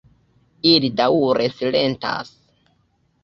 [0.69, 2.31] Ili daŭre silentas.